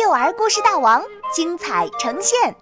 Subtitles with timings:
[0.00, 1.02] 幼儿故事大王
[1.34, 2.54] 精彩呈现。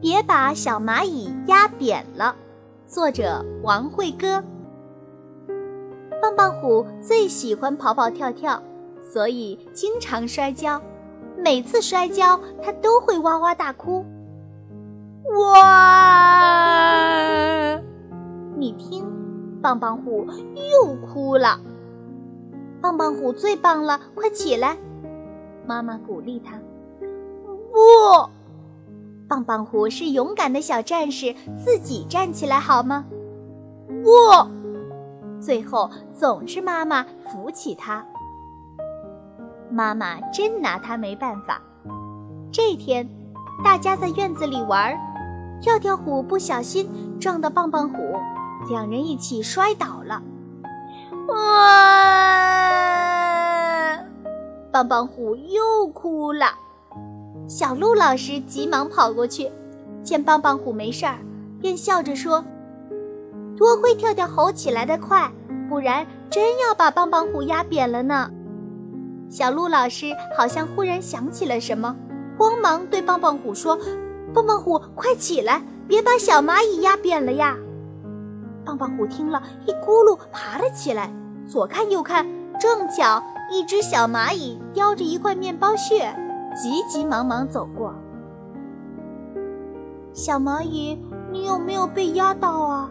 [0.00, 2.34] 别把小蚂蚁压扁了。
[2.86, 4.42] 作者王慧歌。
[6.22, 8.62] 棒棒虎最喜欢跑跑跳跳，
[9.02, 10.80] 所以经常摔跤。
[11.36, 14.06] 每次摔跤，它都会哇哇大哭。
[15.52, 16.70] 哇！
[18.56, 19.06] 你听，
[19.60, 20.26] 棒棒虎
[20.72, 21.60] 又哭了。
[22.80, 24.76] 棒棒虎最棒了，快起来！
[25.66, 26.58] 妈妈鼓励他。
[27.72, 28.30] 不，
[29.28, 33.04] 棒棒虎是勇敢的小战士，自己站起来好吗？
[34.02, 34.10] 不，
[35.40, 38.04] 最后总是妈妈扶起他。
[39.70, 41.60] 妈妈真拿他没办法。
[42.50, 43.08] 这天，
[43.62, 44.98] 大家在院子里玩，
[45.60, 46.88] 跳跳虎不小心
[47.20, 48.16] 撞到棒棒虎，
[48.68, 50.20] 两人一起摔倒了。
[51.28, 52.49] 哇！
[54.72, 56.46] 棒棒虎又哭了。
[57.48, 59.50] 小鹿老师急忙跑过去，
[60.02, 61.18] 见棒棒虎没事儿，
[61.60, 62.44] 便笑着说
[63.58, 65.30] ：“多亏跳跳吼起来的快，
[65.68, 68.30] 不然真要把棒棒虎压扁了呢。”
[69.28, 71.96] 小鹿老师好像忽然想起了什么，
[72.38, 73.78] 慌忙对棒棒虎说
[74.32, 77.56] ：“棒棒虎，快起来，别把小蚂蚁压扁了呀！”
[78.64, 81.12] 棒棒虎听了一咕噜爬了起来。
[81.48, 82.24] 左看右看，
[82.60, 83.20] 正巧
[83.52, 86.14] 一只小蚂蚁叼着一块面包屑，
[86.54, 87.92] 急急忙忙走过。
[90.12, 90.96] 小蚂蚁，
[91.32, 92.90] 你有没有被压到啊？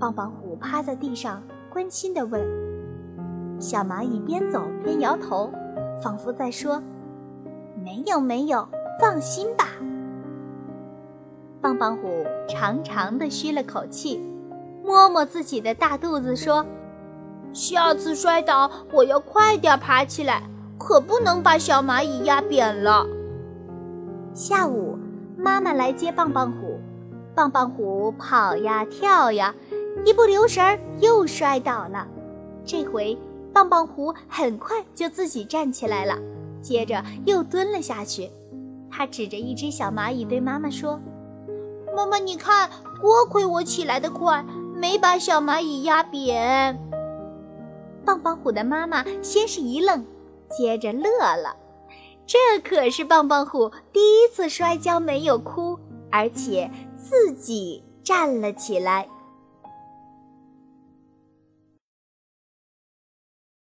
[0.00, 1.40] 棒棒虎趴在地上，
[1.72, 2.42] 关心地问。
[3.60, 5.48] 小蚂蚁边走边摇头，
[6.02, 6.82] 仿佛在说
[7.84, 8.66] ：“没有，没有，
[9.00, 9.68] 放心吧。”
[11.62, 12.08] 棒棒虎
[12.48, 14.20] 长长的吁了口气，
[14.84, 16.66] 摸摸自己的大肚子，说。
[17.54, 20.42] 下次摔倒，我要快点爬起来，
[20.76, 23.06] 可不能把小蚂蚁压扁了。
[24.34, 24.98] 下午，
[25.38, 26.80] 妈妈来接棒棒虎，
[27.32, 29.54] 棒棒虎跑呀跳呀，
[30.04, 32.08] 一不留神儿又摔倒了。
[32.64, 33.16] 这回，
[33.52, 36.18] 棒棒虎很快就自己站起来了，
[36.60, 38.28] 接着又蹲了下去。
[38.90, 40.98] 他指着一只小蚂蚁对妈妈说
[41.94, 42.68] ：“妈妈，你看，
[43.00, 46.76] 多亏我起来的快，没把小蚂蚁压扁。”
[48.04, 50.04] 棒棒虎的妈妈先是一愣，
[50.48, 51.56] 接着乐了。
[52.26, 55.78] 这可是棒棒虎第一次摔跤没有哭，
[56.10, 59.08] 而且自己站了起来。